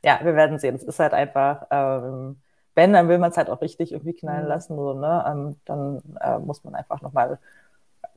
[0.02, 0.76] ja, wir werden sehen.
[0.76, 2.40] Es ist halt einfach, ähm,
[2.74, 4.48] wenn, dann will man es halt auch richtig irgendwie knallen mhm.
[4.48, 5.24] lassen, so, ne?
[5.26, 7.38] Ähm, dann äh, muss man einfach nochmal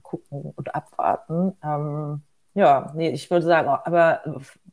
[0.01, 1.57] gucken und abwarten.
[1.63, 2.21] Ähm,
[2.53, 4.21] ja, nee, ich würde sagen, aber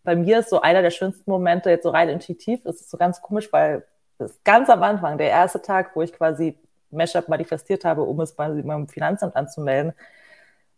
[0.04, 2.64] bei mir ist so einer der schönsten Momente jetzt so rein intuitiv.
[2.66, 3.84] Es ist so ganz komisch, weil
[4.18, 6.58] das ganz am Anfang, der erste Tag, wo ich quasi
[6.90, 9.94] Mashup manifestiert habe, um es bei meinem Finanzamt anzumelden,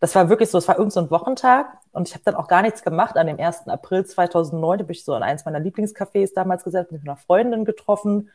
[0.03, 2.49] das war wirklich so, es war irgend so ein Wochentag und ich habe dann auch
[2.49, 3.17] gar nichts gemacht.
[3.17, 3.69] An dem 1.
[3.69, 8.29] April 2009 habe ich so in eins meiner Lieblingscafés damals gesetzt, mit einer Freundin getroffen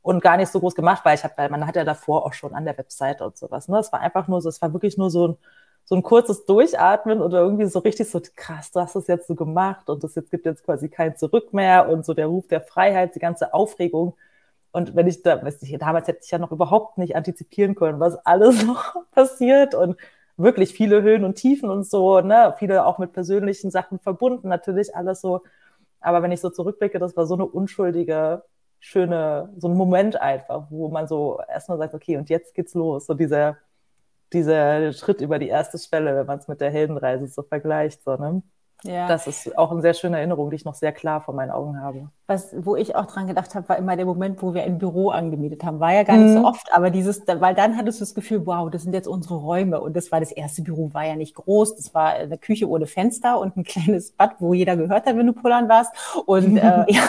[0.00, 2.32] und gar nicht so groß gemacht, weil ich habe, weil man hat ja davor auch
[2.32, 3.68] schon an der Webseite und sowas.
[3.68, 3.78] Ne?
[3.80, 5.36] Es war einfach nur so, es war wirklich nur so ein,
[5.84, 9.34] so ein kurzes Durchatmen oder irgendwie so richtig so krass, du hast das jetzt so
[9.34, 12.62] gemacht und es jetzt gibt jetzt quasi kein Zurück mehr und so der Ruf der
[12.62, 14.16] Freiheit, die ganze Aufregung.
[14.72, 18.00] Und wenn ich da, weiß ich, damals hätte ich ja noch überhaupt nicht antizipieren können,
[18.00, 19.98] was alles noch passiert und
[20.42, 24.94] wirklich viele Höhen und Tiefen und so, ne, viele auch mit persönlichen Sachen verbunden, natürlich
[24.96, 25.42] alles so.
[26.00, 28.44] Aber wenn ich so zurückblicke, das war so eine unschuldige,
[28.80, 33.06] schöne, so ein Moment einfach, wo man so erstmal sagt, okay, und jetzt geht's los.
[33.06, 33.58] So dieser,
[34.32, 38.16] dieser Schritt über die erste Schwelle, wenn man es mit der Heldenreise so vergleicht, so,
[38.16, 38.42] ne?
[38.84, 39.08] Ja.
[39.08, 41.80] Das ist auch eine sehr schöne Erinnerung, die ich noch sehr klar vor meinen Augen
[41.80, 42.08] habe.
[42.26, 45.10] Was, wo ich auch dran gedacht habe, war immer der Moment, wo wir ein Büro
[45.10, 45.80] angemietet haben.
[45.80, 46.44] War ja gar nicht so mhm.
[46.44, 49.80] oft, aber dieses, weil dann hattest du das Gefühl, wow, das sind jetzt unsere Räume.
[49.80, 51.76] Und das war das erste Büro, war ja nicht groß.
[51.76, 55.26] Das war eine Küche ohne Fenster und ein kleines Bad, wo jeder gehört hat, wenn
[55.26, 55.92] du pullern warst.
[56.26, 57.02] Und, äh, ja,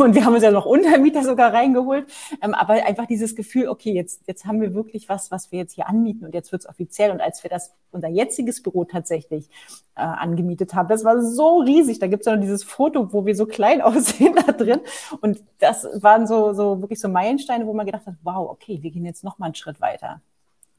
[0.00, 2.06] und wir haben uns ja noch Untermieter sogar reingeholt.
[2.40, 5.74] Ähm, aber einfach dieses Gefühl, okay, jetzt, jetzt haben wir wirklich was, was wir jetzt
[5.74, 7.10] hier anmieten und jetzt wird's offiziell.
[7.10, 9.50] Und als wir das, unser jetziges Büro tatsächlich
[9.96, 11.98] äh, angemietet haben, das war so riesig.
[11.98, 14.80] Da gibt's ja noch dieses Foto, wo wir so klein aussehen da drin.
[15.20, 18.90] Und das waren so, so wirklich so Meilensteine, wo man gedacht hat, wow, okay, wir
[18.90, 20.20] gehen jetzt noch mal einen Schritt weiter.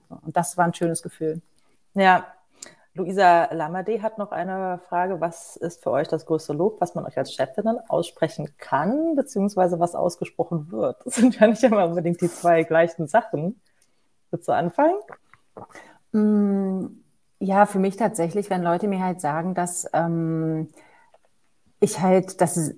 [0.10, 1.41] Und das war ein schönes Gefühl.
[1.93, 2.25] Ja,
[2.93, 5.19] Luisa Lamade hat noch eine Frage.
[5.19, 9.80] Was ist für euch das größte Lob, was man euch als Chefinnen aussprechen kann, beziehungsweise
[9.82, 11.06] was ausgesprochen wird?
[11.06, 13.60] Das sind ja nicht immer unbedingt die zwei gleichen Sachen.
[14.32, 14.97] Willst du anfangen?
[16.13, 17.05] Mm,
[17.46, 20.70] ja, für mich tatsächlich, wenn Leute mir halt sagen, dass ähm,
[21.80, 22.74] ich halt, dass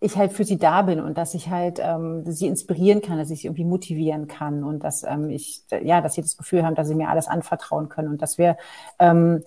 [0.00, 3.30] ich halt für sie da bin und dass ich halt ähm, sie inspirieren kann, dass
[3.30, 6.74] ich sie irgendwie motivieren kann und dass ähm, ich, ja, dass sie das Gefühl haben,
[6.74, 8.56] dass sie mir alles anvertrauen können und dass wir
[8.98, 9.44] ähm,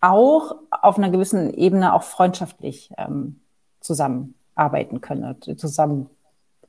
[0.00, 3.40] auch auf einer gewissen Ebene auch freundschaftlich ähm,
[3.80, 6.08] zusammenarbeiten können, und zusammen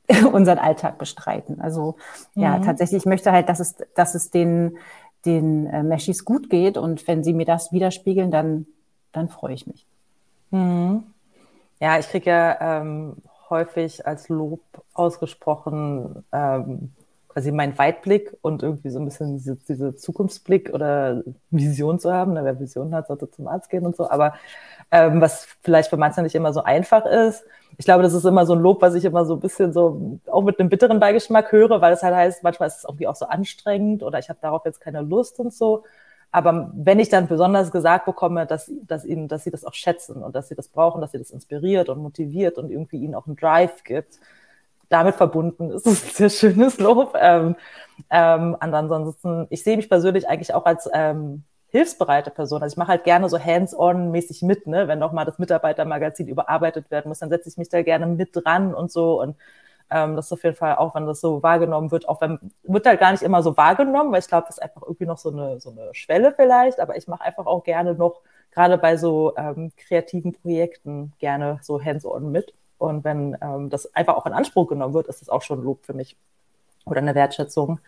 [0.32, 1.62] unseren Alltag bestreiten.
[1.62, 1.95] Also
[2.34, 2.43] mhm.
[2.43, 4.78] ja, tatsächlich, ich möchte halt, dass es, dass es den,
[5.25, 8.65] den äh, Meshis gut geht und wenn sie mir das widerspiegeln, dann,
[9.11, 9.85] dann freue ich mich.
[10.51, 11.03] Mhm.
[11.79, 13.17] Ja, ich kriege ja ähm,
[13.49, 14.61] häufig als Lob
[14.93, 16.91] ausgesprochen ähm,
[17.35, 22.31] quasi meinen Weitblick und irgendwie so ein bisschen diese, diese Zukunftsblick oder Vision zu haben.
[22.31, 22.45] Ne?
[22.45, 24.09] Wer Vision hat, sollte zum Arzt gehen und so.
[24.09, 24.35] Aber
[24.91, 27.43] ähm, was vielleicht für manche nicht immer so einfach ist.
[27.77, 30.19] Ich glaube, das ist immer so ein Lob, was ich immer so ein bisschen so
[30.27, 33.15] auch mit einem bitteren Beigeschmack höre, weil es halt heißt, manchmal ist es irgendwie auch
[33.15, 35.83] so anstrengend oder ich habe darauf jetzt keine Lust und so.
[36.31, 40.21] Aber wenn ich dann besonders gesagt bekomme, dass, dass, ihnen, dass sie das auch schätzen
[40.23, 43.25] und dass sie das brauchen, dass sie das inspiriert und motiviert und irgendwie ihnen auch
[43.25, 44.19] einen Drive gibt,
[44.89, 47.13] damit verbunden ist es ein sehr schönes Lob.
[47.19, 47.55] Ähm,
[48.09, 51.43] ähm, ansonsten, ich sehe mich persönlich eigentlich auch als ähm,
[51.75, 52.61] hilfsbereite Person.
[52.61, 54.88] Also ich mache halt gerne so hands-on-mäßig mit, ne?
[54.88, 58.73] wenn nochmal das Mitarbeitermagazin überarbeitet werden muss, dann setze ich mich da gerne mit dran
[58.73, 59.35] und so und
[59.91, 62.85] ähm, das ist auf jeden Fall auch, wenn das so wahrgenommen wird, auch wenn, wird
[62.88, 65.29] halt gar nicht immer so wahrgenommen, weil ich glaube, das ist einfach irgendwie noch so
[65.29, 69.35] eine, so eine Schwelle vielleicht, aber ich mache einfach auch gerne noch, gerade bei so
[69.38, 72.53] ähm, kreativen Projekten, gerne so hands-on mit.
[72.77, 75.85] Und wenn ähm, das einfach auch in Anspruch genommen wird, ist das auch schon Lob
[75.85, 76.17] für mich
[76.85, 77.79] oder eine Wertschätzung.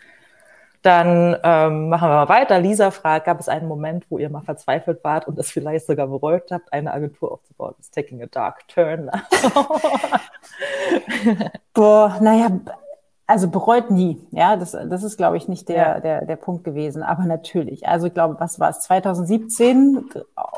[0.88, 2.62] Dann ähm, machen wir mal weiter.
[2.62, 6.08] Lisa fragt, gab es einen Moment, wo ihr mal verzweifelt wart und es vielleicht sogar
[6.08, 7.76] bereut habt, eine Agentur aufzubauen?
[7.78, 9.12] It's taking a dark turn.
[11.74, 12.62] Boah, naja,
[13.26, 14.26] also bereut nie.
[14.32, 16.00] Ja, das, das ist, glaube ich, nicht der, ja.
[16.00, 17.04] der, der Punkt gewesen.
[17.04, 17.86] Aber natürlich.
[17.86, 18.80] Also ich glaube, was war es?
[18.80, 20.10] 2017,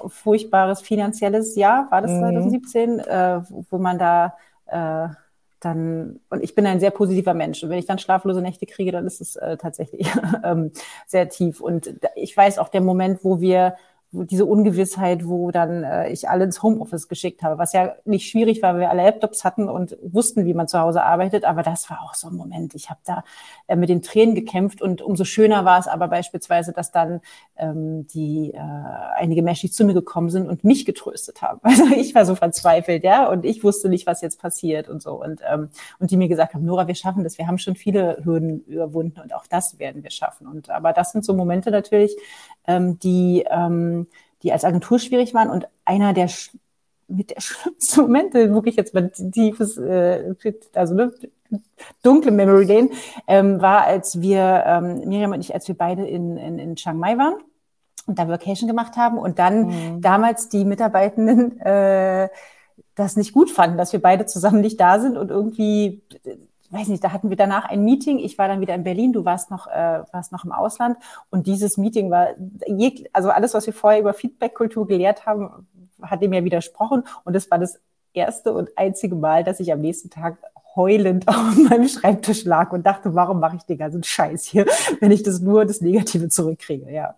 [0.10, 3.00] furchtbares finanzielles Jahr, war das 2017, mhm.
[3.00, 4.36] äh, wo man da
[4.68, 5.08] äh,
[5.60, 7.64] dann, und ich bin ein sehr positiver Mensch.
[7.64, 10.08] Und wenn ich dann schlaflose Nächte kriege, dann ist es äh, tatsächlich
[10.44, 10.72] ähm,
[11.06, 11.62] sehr tief.
[11.62, 13.76] Und ich weiß auch der Moment, wo wir
[14.12, 18.64] diese Ungewissheit, wo dann äh, ich alle ins Homeoffice geschickt habe, was ja nicht schwierig
[18.64, 21.90] war, weil wir alle Laptops hatten und wussten, wie man zu Hause arbeitet, aber das
[21.92, 22.74] war auch so ein Moment.
[22.74, 23.24] Ich habe da
[23.68, 27.22] äh, mit den Tränen gekämpft und umso schöner war es aber beispielsweise, dass dann
[27.58, 28.60] ähm, die äh,
[29.16, 31.60] einige Menschen zu mir gekommen sind und mich getröstet haben.
[31.70, 35.22] Also ich war so verzweifelt, ja, und ich wusste nicht, was jetzt passiert und so
[35.22, 35.70] und ähm,
[36.00, 39.20] und die mir gesagt haben, Nora, wir schaffen das, wir haben schon viele Hürden überwunden
[39.22, 40.48] und auch das werden wir schaffen.
[40.48, 42.16] Und aber das sind so Momente natürlich,
[42.68, 43.99] ähm, die ähm,
[44.44, 45.50] die als Agentur schwierig waren.
[45.50, 46.30] Und einer der
[47.10, 50.34] mit der schlimmsten Momente, wirklich jetzt mal tiefes, äh,
[50.74, 51.12] also ne,
[52.04, 52.90] dunkle Memory Lane,
[53.28, 56.98] ähm, war, als wir, ähm, Miriam und ich, als wir beide in, in, in Chiang
[56.98, 57.36] Mai waren
[58.06, 60.02] und da Vacation gemacht haben und dann mhm.
[60.02, 62.30] damals die Mitarbeitenden äh,
[62.96, 66.02] das nicht gut fanden, dass wir beide zusammen nicht da sind und irgendwie
[66.72, 68.20] weiß nicht, da hatten wir danach ein Meeting.
[68.20, 70.98] Ich war dann wieder in Berlin, du warst noch, äh, warst noch im Ausland.
[71.30, 72.30] Und dieses Meeting war,
[73.14, 75.68] also alles, was wir vorher über Feedback-Kultur gelehrt haben,
[76.02, 77.04] hat dem ja widersprochen.
[77.24, 77.80] Und es war das
[78.14, 80.38] erste und einzige Mal, dass ich am nächsten Tag
[80.76, 84.66] heulend auf meinem Schreibtisch lag und dachte, warum mache ich den ganzen Scheiß hier,
[85.00, 87.16] wenn ich das nur das Negative zurückkriege, ja.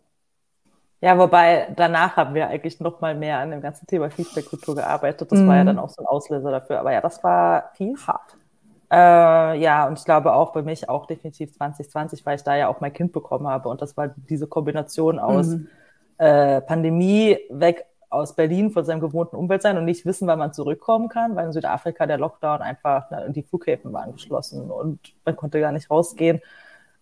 [1.03, 5.31] Ja, wobei danach haben wir eigentlich noch mal mehr an dem ganzen Thema Feedback-Kultur gearbeitet.
[5.31, 5.47] Das mm.
[5.47, 5.67] war ja mhm.
[5.67, 6.79] dann auch so ein Auslöser dafür.
[6.79, 8.37] Aber ja, das war viel hart.
[8.91, 12.67] Äh, ja, und ich glaube auch bei mich auch definitiv 2020, weil ich da ja
[12.67, 13.69] auch mein Kind bekommen habe.
[13.69, 15.67] Und das war diese Kombination aus mhm.
[16.17, 20.51] äh, Pandemie weg aus Berlin von seinem gewohnten Umfeld sein und nicht wissen, wann man
[20.51, 25.37] zurückkommen kann, weil in Südafrika der Lockdown einfach, na, die Flughäfen waren geschlossen und man
[25.37, 26.41] konnte gar nicht rausgehen.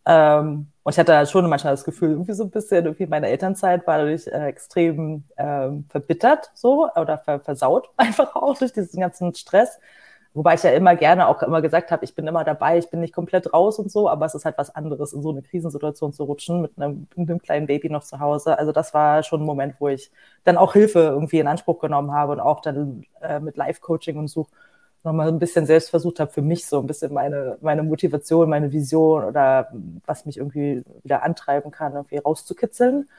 [0.05, 3.87] Ähm, und ich hatte schon manchmal das Gefühl, irgendwie so ein bisschen, irgendwie meine Elternzeit
[3.87, 9.79] war dadurch äh, extrem ähm, verbittert so oder versaut einfach auch durch diesen ganzen Stress.
[10.33, 12.99] Wobei ich ja immer gerne auch immer gesagt habe, ich bin immer dabei, ich bin
[12.99, 16.13] nicht komplett raus und so, aber es ist halt was anderes, in so eine Krisensituation
[16.13, 18.57] zu rutschen mit einem, mit einem kleinen Baby noch zu Hause.
[18.59, 20.11] Also das war schon ein Moment, wo ich
[20.43, 24.27] dann auch Hilfe irgendwie in Anspruch genommen habe und auch dann äh, mit Live-Coaching und
[24.27, 24.47] so
[25.03, 28.71] nochmal ein bisschen selbst versucht habe, für mich so ein bisschen meine, meine Motivation, meine
[28.71, 29.71] Vision oder
[30.05, 33.09] was mich irgendwie wieder antreiben kann, irgendwie rauszukitzeln.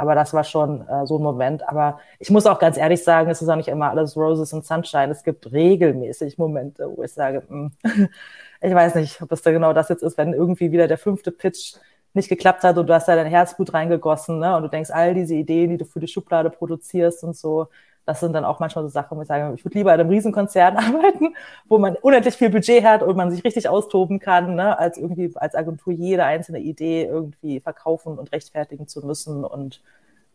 [0.00, 1.68] Aber das war schon äh, so ein Moment.
[1.68, 4.64] Aber ich muss auch ganz ehrlich sagen, es ist auch nicht immer alles Roses and
[4.64, 5.10] Sunshine.
[5.10, 8.08] Es gibt regelmäßig Momente, wo ich sage, mh, hm,
[8.62, 11.30] ich weiß nicht, ob es da genau das jetzt ist, wenn irgendwie wieder der fünfte
[11.30, 11.74] Pitch
[12.14, 14.56] nicht geklappt hat und du hast da dein Herzblut reingegossen ne?
[14.56, 17.68] und du denkst, all diese Ideen, die du für die Schublade produzierst und so,
[18.10, 20.10] das sind dann auch manchmal so Sachen, wo ich sage, ich würde lieber in einem
[20.10, 21.36] Riesenkonzern arbeiten,
[21.68, 25.30] wo man unendlich viel Budget hat und man sich richtig austoben kann, ne, als irgendwie
[25.36, 29.80] als Agentur jede einzelne Idee irgendwie verkaufen und rechtfertigen zu müssen und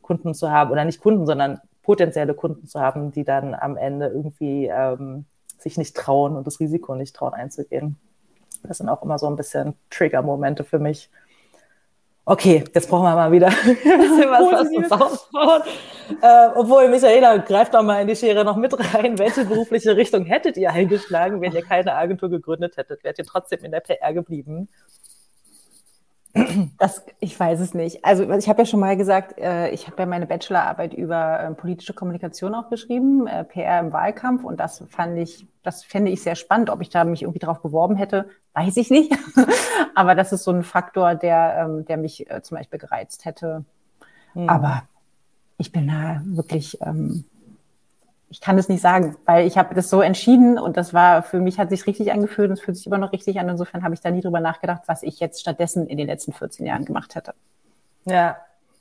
[0.01, 4.07] Kunden zu haben oder nicht Kunden, sondern potenzielle Kunden zu haben, die dann am Ende
[4.07, 5.25] irgendwie ähm,
[5.59, 7.97] sich nicht trauen und das Risiko nicht trauen einzugehen.
[8.63, 11.09] Das sind auch immer so ein bisschen Trigger-Momente für mich,
[12.25, 15.63] okay, jetzt brauchen wir mal wieder ein bisschen was, was uns aufbaut.
[16.21, 19.17] Äh, obwohl, Michaela, greift doch mal in die Schere noch mit rein.
[19.17, 23.03] Welche berufliche Richtung hättet ihr eingeschlagen, wenn ihr keine Agentur gegründet hättet?
[23.03, 24.69] Wärt ihr trotzdem in der PR geblieben?
[26.77, 28.03] Das, ich weiß es nicht.
[28.03, 31.51] Also ich habe ja schon mal gesagt, äh, ich habe ja meine Bachelorarbeit über äh,
[31.53, 36.21] politische Kommunikation auch geschrieben, äh, PR im Wahlkampf und das fand ich, das fände ich
[36.21, 36.69] sehr spannend.
[36.69, 39.13] Ob ich da mich irgendwie drauf beworben hätte, weiß ich nicht.
[39.95, 43.63] Aber das ist so ein Faktor, der, ähm, der mich zum Beispiel gereizt hätte.
[44.33, 44.49] Mhm.
[44.49, 44.83] Aber
[45.57, 47.23] ich bin da wirklich ähm,
[48.35, 51.39] ich kann es nicht sagen, weil ich habe das so entschieden und das war für
[51.39, 53.47] mich hat sich richtig angefühlt und es fühlt sich immer noch richtig an.
[53.47, 56.65] Insofern habe ich da nie drüber nachgedacht, was ich jetzt stattdessen in den letzten 14
[56.65, 57.33] Jahren gemacht hätte.
[58.03, 58.35] Ja,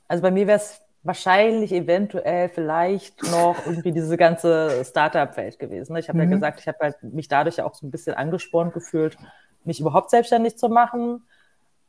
[0.09, 5.95] also bei mir wäre es wahrscheinlich eventuell vielleicht noch irgendwie diese ganze Startup-Welt gewesen.
[5.95, 6.31] Ich habe mhm.
[6.31, 9.17] ja gesagt, ich habe halt mich dadurch ja auch so ein bisschen angespornt gefühlt,
[9.63, 11.23] mich überhaupt selbstständig zu machen.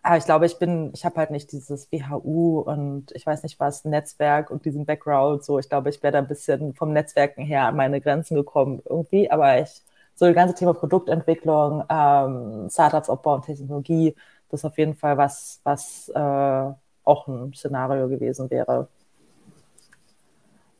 [0.07, 3.59] Aber ich glaube, ich bin, ich habe halt nicht dieses WHU und ich weiß nicht
[3.59, 5.45] was, Netzwerk und diesen Background.
[5.45, 8.81] So, ich glaube, ich wäre da ein bisschen vom Netzwerken her an meine Grenzen gekommen
[8.89, 9.29] irgendwie.
[9.33, 9.83] Aber ich,
[10.15, 14.15] so das ganze Thema Produktentwicklung, ähm, Startups aufbauen, Technologie,
[14.49, 16.73] das ist auf jeden Fall was, was äh,
[17.05, 18.87] auch ein Szenario gewesen wäre.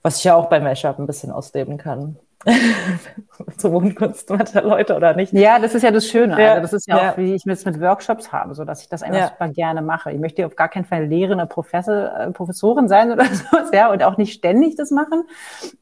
[0.03, 2.17] Was ich ja auch bei Mashup ein bisschen ausleben kann.
[3.57, 5.33] Zur Wohnkunst mancher Leute oder nicht.
[5.33, 6.41] Ja, das ist ja das Schöne.
[6.41, 8.83] Ja, also das ist ja, ja, auch, wie ich es mit Workshops habe, so dass
[8.83, 9.29] ich das einfach ja.
[9.29, 10.13] super gerne mache.
[10.13, 14.03] Ich möchte auf gar keinen Fall lehrende Professor, äh, Professorin sein oder so, ja, und
[14.03, 15.25] auch nicht ständig das machen.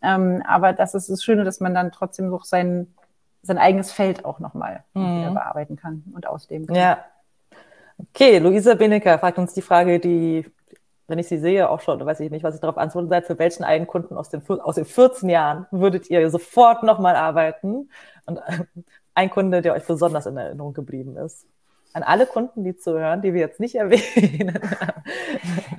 [0.02, 2.94] Ähm, aber das ist das Schöne, dass man dann trotzdem so sein,
[3.42, 5.34] sein eigenes Feld auch nochmal mhm.
[5.34, 6.76] bearbeiten kann und ausleben kann.
[6.76, 6.98] Ja.
[7.98, 10.46] Okay, Luisa Benecker fragt uns die Frage, die
[11.06, 13.38] wenn ich sie sehe, auch schon, weiß ich nicht, was ich darauf antworten soll, für
[13.38, 17.90] welchen einen Kunden aus den, aus den 14 Jahren würdet ihr sofort nochmal arbeiten?
[18.26, 18.64] Und äh,
[19.14, 21.46] ein Kunde, der euch besonders in Erinnerung geblieben ist.
[21.92, 24.58] An alle Kunden, die zuhören, die wir jetzt nicht erwähnen.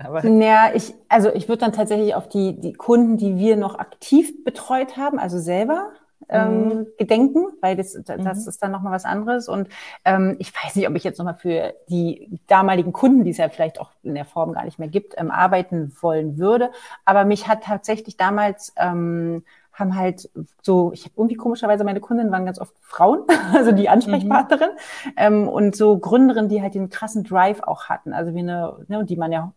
[0.04, 3.78] Aber ja, ich, also ich würde dann tatsächlich auf die, die Kunden, die wir noch
[3.78, 5.92] aktiv betreut haben, also selber,
[6.30, 6.88] ähm, mhm.
[6.98, 8.50] gedenken, weil das, das mhm.
[8.50, 9.48] ist dann nochmal was anderes.
[9.48, 9.70] Und
[10.04, 13.50] ähm, ich weiß nicht, ob ich jetzt nochmal für die damaligen Kunden, die es ja
[13.50, 16.72] vielleicht auch in der Form gar nicht mehr gibt, ähm, arbeiten wollen würde.
[17.06, 19.44] Aber mich hat tatsächlich damals ähm,
[19.76, 20.30] haben halt
[20.62, 23.24] so, ich habe irgendwie komischerweise meine Kundinnen waren ganz oft Frauen,
[23.54, 25.12] also die Ansprechpartnerin mhm.
[25.18, 29.06] ähm, und so Gründerinnen, die halt den krassen Drive auch hatten, also wie eine, ne,
[29.06, 29.54] die man ja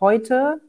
[0.00, 0.60] heute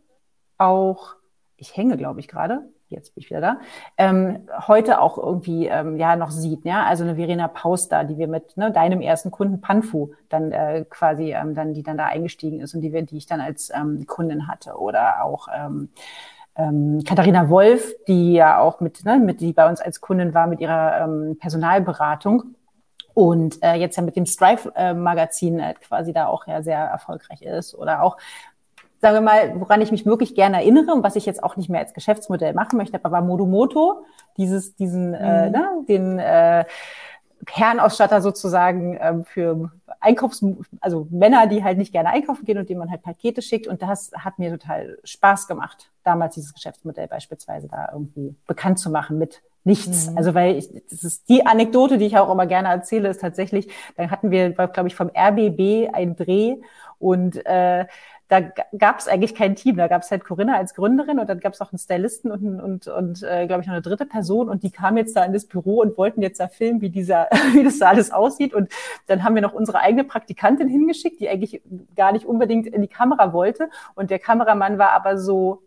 [0.58, 1.16] auch,
[1.58, 2.70] ich hänge, glaube ich, gerade.
[2.90, 3.58] Jetzt bin ich wieder da,
[3.98, 6.66] ähm, heute auch irgendwie ähm, ja noch sieht.
[6.66, 10.86] Ja, also eine Verena Pauster, die wir mit ne, deinem ersten Kunden Panfu dann äh,
[10.90, 14.06] quasi ähm, dann die dann da eingestiegen ist und die, die ich dann als ähm,
[14.08, 15.90] Kundin hatte oder auch ähm,
[16.56, 20.48] ähm, Katharina Wolf, die ja auch mit, ne, mit die bei uns als Kundin war
[20.48, 22.56] mit ihrer ähm, Personalberatung
[23.14, 27.76] und äh, jetzt ja mit dem Strive-Magazin äh, quasi da auch ja sehr erfolgreich ist
[27.76, 28.18] oder auch
[29.02, 31.70] sagen wir mal, woran ich mich wirklich gerne erinnere und was ich jetzt auch nicht
[31.70, 34.06] mehr als Geschäftsmodell machen möchte, aber war Modomoto,
[34.38, 35.56] dieses, diesen, äh, mhm.
[35.56, 36.66] äh, ne, den äh,
[37.48, 40.44] Herrenausstatter sozusagen ähm, für Einkaufs-,
[40.82, 43.68] also Männer, die halt nicht gerne einkaufen gehen und denen man halt Pakete schickt.
[43.68, 48.90] Und das hat mir total Spaß gemacht, damals dieses Geschäftsmodell beispielsweise da irgendwie bekannt zu
[48.90, 50.10] machen mit nichts.
[50.10, 50.18] Mhm.
[50.18, 53.70] Also weil ich, das ist die Anekdote, die ich auch immer gerne erzähle, ist tatsächlich,
[53.96, 56.58] dann hatten wir, glaube ich, vom RBB einen Dreh
[56.98, 57.86] und äh,
[58.30, 59.76] da gab es eigentlich kein Team.
[59.76, 62.62] Da gab es halt Corinna als Gründerin und dann gab es auch einen Stylisten und,
[62.62, 65.34] und, und äh, glaube ich, noch eine dritte Person und die kamen jetzt da in
[65.34, 68.54] das Büro und wollten jetzt da filmen, wie dieser, wie das da alles aussieht.
[68.54, 68.72] Und
[69.08, 71.64] dann haben wir noch unsere eigene Praktikantin hingeschickt, die eigentlich
[71.96, 73.70] gar nicht unbedingt in die Kamera wollte.
[73.96, 75.64] Und der Kameramann war aber so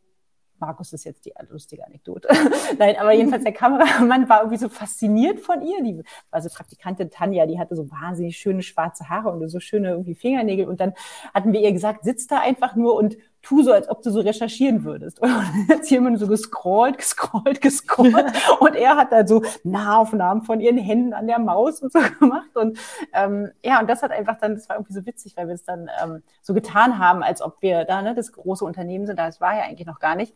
[0.62, 2.28] Markus ist jetzt die lustige Anekdote.
[2.78, 5.82] Nein, aber jedenfalls der Kameramann war irgendwie so fasziniert von ihr.
[5.82, 9.90] Die war so Praktikantin Tanja, die hatte so wahnsinnig schöne schwarze Haare und so schöne
[9.90, 10.68] irgendwie Fingernägel.
[10.68, 10.94] Und dann
[11.34, 14.20] hatten wir ihr gesagt, sitz da einfach nur und tu so, als ob du so
[14.20, 15.18] recherchieren würdest.
[15.22, 18.32] Und dann hat immer so gescrollt, gescrollt, gescrollt.
[18.60, 22.54] und er hat dann so Nahaufnahmen von ihren Händen an der Maus und so gemacht.
[22.54, 22.78] Und
[23.12, 25.64] ähm, ja, und das hat einfach dann, das war irgendwie so witzig, weil wir es
[25.64, 29.18] dann ähm, so getan haben, als ob wir da ne, das große Unternehmen sind.
[29.18, 30.34] Das war ja eigentlich noch gar nicht.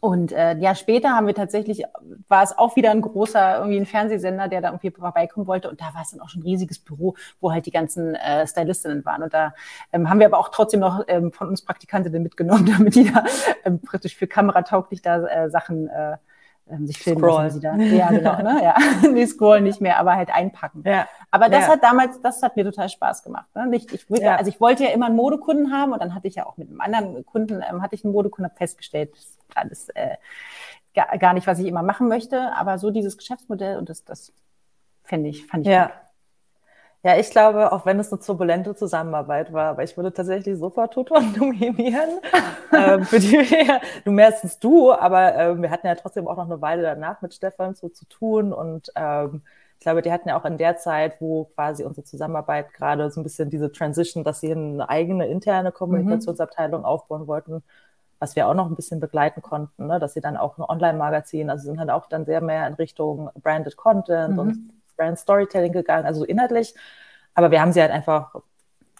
[0.00, 1.82] Und äh, ja, später haben wir tatsächlich,
[2.28, 5.68] war es auch wieder ein großer, irgendwie ein Fernsehsender, der da irgendwie vorbeikommen wollte.
[5.68, 8.46] Und da war es dann auch schon ein riesiges Büro, wo halt die ganzen äh,
[8.46, 9.24] Stylistinnen waren.
[9.24, 9.54] Und da
[9.92, 13.24] ähm, haben wir aber auch trotzdem noch ähm, von uns Praktikantinnen mitgenommen, damit die da
[13.64, 16.16] ähm, praktisch für kameratauglich da äh, Sachen äh,
[16.70, 17.50] ähm, sich filmen Scroll.
[17.50, 17.76] sie da.
[17.76, 18.62] Ja, genau, ne?
[18.62, 18.76] Ja.
[19.12, 20.82] nee, scrollen nicht mehr, aber halt einpacken.
[20.84, 21.06] Ja.
[21.30, 21.72] Aber das ja.
[21.72, 23.46] hat damals, das hat mir total Spaß gemacht.
[23.54, 23.66] Ne?
[23.66, 24.36] Nicht, ich, ja.
[24.36, 26.68] Also ich wollte ja immer einen Modekunden haben und dann hatte ich ja auch mit
[26.68, 30.16] einem anderen Kunden, ähm, hatte ich einen Modekunden, festgestellt, das ist alles äh,
[30.94, 32.52] gar, gar nicht, was ich immer machen möchte.
[32.54, 34.32] Aber so dieses Geschäftsmodell und das, das
[35.04, 35.86] finde ich, fand ich ja.
[35.86, 35.94] gut.
[37.04, 40.92] Ja, ich glaube, auch wenn es eine turbulente Zusammenarbeit war, aber ich würde tatsächlich sofort
[40.92, 42.18] Tutor nominieren,
[42.72, 46.46] ähm, für die wir, du meistens du, aber ähm, wir hatten ja trotzdem auch noch
[46.46, 49.42] eine Weile danach mit Stefan so zu tun und ähm,
[49.78, 53.20] ich glaube, die hatten ja auch in der Zeit, wo quasi unsere Zusammenarbeit gerade so
[53.20, 56.86] ein bisschen diese Transition, dass sie eine eigene interne Kommunikationsabteilung mhm.
[56.86, 57.62] aufbauen wollten,
[58.18, 60.00] was wir auch noch ein bisschen begleiten konnten, ne?
[60.00, 63.30] dass sie dann auch ein Online-Magazin, also sind halt auch dann sehr mehr in Richtung
[63.40, 64.38] Branded Content mhm.
[64.40, 66.74] und Brand Storytelling gegangen, also inhaltlich.
[67.34, 68.34] Aber wir haben sie halt einfach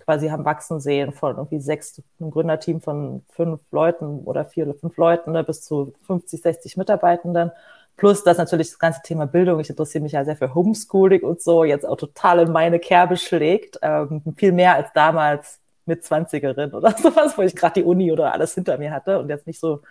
[0.08, 4.72] quasi haben wachsen sehen von irgendwie sechs, einem Gründerteam von fünf Leuten oder vier oder
[4.72, 7.52] fünf Leuten ne, bis zu 50, 60 Mitarbeitenden.
[7.98, 9.60] Plus das natürlich das ganze Thema Bildung.
[9.60, 13.18] Ich interessiere mich ja sehr für Homeschooling und so, jetzt auch total in meine Kerbe
[13.18, 13.80] schlägt.
[13.82, 18.32] Ähm, viel mehr als damals mit 20erin oder sowas, wo ich gerade die Uni oder
[18.32, 19.82] alles hinter mir hatte und jetzt nicht so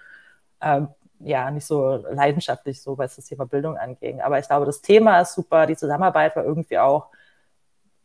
[0.62, 0.88] ähm,
[1.20, 4.22] ja nicht so leidenschaftlich so, was das Thema Bildung anging.
[4.22, 7.08] Aber ich glaube, das Thema ist super, die Zusammenarbeit war irgendwie auch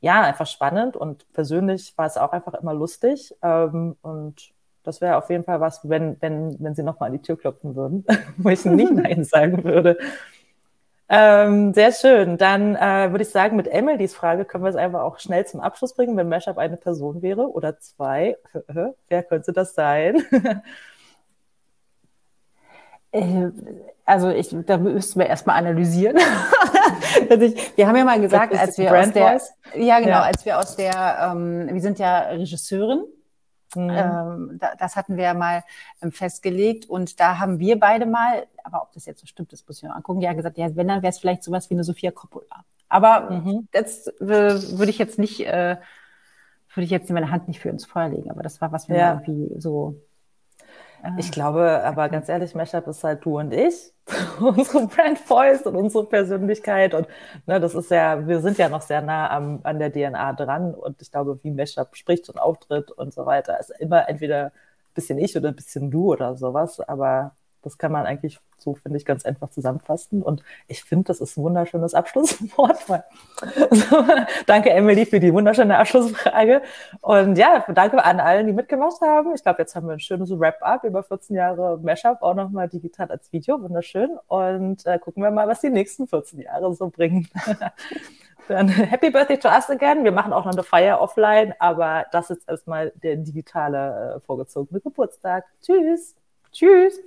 [0.00, 3.34] ja einfach spannend und persönlich war es auch einfach immer lustig.
[3.42, 7.22] Ähm, und das wäre auf jeden Fall was, wenn, wenn, wenn sie nochmal an die
[7.22, 8.04] Tür klopfen würden,
[8.36, 9.98] wo ich nicht Nein sagen würde.
[11.08, 12.38] Ähm, sehr schön.
[12.38, 15.60] Dann äh, würde ich sagen, mit Emilys Frage können wir es einfach auch schnell zum
[15.60, 16.16] Abschluss bringen.
[16.16, 18.38] Wenn Mashup eine Person wäre oder zwei,
[19.08, 20.24] wer könnte das sein?
[24.04, 26.16] Also ich, da müssten wir erstmal analysieren.
[27.30, 29.40] ich, wir haben ja mal gesagt, als wir aus der,
[29.76, 30.22] ja genau, ja.
[30.22, 33.04] als wir aus der, ähm, wir sind ja Regisseurin.
[33.74, 33.90] Mhm.
[33.90, 35.62] Ähm, da, das hatten wir ja mal
[36.02, 39.66] ähm, festgelegt und da haben wir beide mal, aber ob das jetzt so stimmt, das
[39.66, 41.84] muss ich noch angucken, ja gesagt, ja, wenn dann wäre es vielleicht sowas wie eine
[41.84, 42.64] Sophia Coppola.
[42.88, 43.68] Aber mhm.
[43.72, 44.20] das äh,
[44.78, 45.76] würde ich jetzt nicht, äh,
[46.74, 48.96] würde ich jetzt meine Hand nicht für ins Feuer legen, aber das war was wir
[48.96, 49.12] ja.
[49.12, 49.96] irgendwie so
[51.18, 53.92] ich ah, glaube, aber ganz ehrlich, Mashup ist halt du und ich,
[54.40, 56.94] unsere Brand Voice und unsere Persönlichkeit.
[56.94, 57.08] Und
[57.46, 60.74] ne, das ist ja, wir sind ja noch sehr nah am, an der DNA dran.
[60.74, 64.52] Und ich glaube, wie Mashup spricht und auftritt und so weiter, ist immer entweder ein
[64.94, 66.78] bisschen ich oder ein bisschen du oder sowas.
[66.80, 70.22] Aber das kann man eigentlich so, finde ich, ganz einfach zusammenfassen.
[70.22, 72.78] Und ich finde, das ist ein wunderschönes Abschlusswort.
[73.70, 74.04] Also,
[74.46, 76.62] danke, Emily, für die wunderschöne Abschlussfrage.
[77.00, 79.34] Und ja, danke an allen, die mitgemacht haben.
[79.34, 83.10] Ich glaube, jetzt haben wir ein schönes Wrap-up über 14 Jahre Mashup, auch nochmal digital
[83.10, 83.60] als Video.
[83.60, 84.16] Wunderschön.
[84.28, 87.28] Und äh, gucken wir mal, was die nächsten 14 Jahre so bringen.
[88.48, 90.04] Dann Happy Birthday to us again.
[90.04, 94.80] Wir machen auch noch eine Feier offline, aber das ist erstmal der digitale, äh, vorgezogene
[94.80, 95.44] Geburtstag.
[95.62, 96.14] Tschüss.
[96.52, 97.00] Tschüss.